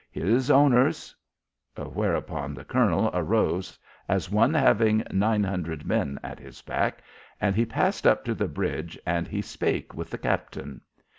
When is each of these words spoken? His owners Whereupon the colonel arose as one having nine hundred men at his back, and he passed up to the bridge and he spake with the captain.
His 0.09 0.49
owners 0.49 1.15
Whereupon 1.77 2.55
the 2.55 2.65
colonel 2.65 3.11
arose 3.13 3.77
as 4.09 4.31
one 4.31 4.51
having 4.51 5.03
nine 5.11 5.43
hundred 5.43 5.85
men 5.85 6.19
at 6.23 6.39
his 6.39 6.63
back, 6.63 7.03
and 7.39 7.55
he 7.55 7.67
passed 7.67 8.07
up 8.07 8.25
to 8.25 8.33
the 8.33 8.47
bridge 8.47 8.97
and 9.05 9.27
he 9.27 9.43
spake 9.43 9.93
with 9.93 10.09
the 10.09 10.17
captain. 10.17 10.81